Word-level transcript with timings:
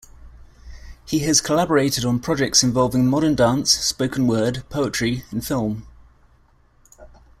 He 1.05 1.19
has 1.19 1.41
collaborated 1.41 2.05
on 2.05 2.21
projects 2.21 2.63
involving 2.63 3.05
modern 3.05 3.35
dance, 3.35 3.69
spoken 3.71 4.25
word, 4.25 4.63
poetry, 4.67 5.25
and 5.29 5.45
film. 5.45 5.87